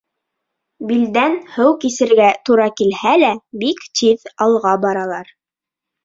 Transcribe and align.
Билдән 0.91 1.33
һыу 1.57 1.73
кисергә 1.83 2.29
тура 2.49 2.65
килһә 2.81 3.11
лә, 3.23 3.29
бик 3.65 3.85
тиҙ 4.01 4.25
алға 4.47 4.73
баралар. 4.87 5.29